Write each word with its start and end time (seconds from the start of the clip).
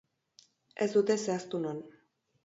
Ez 0.85 0.87
dute 0.95 1.17
zehaztu 1.25 1.59
non. 1.65 1.83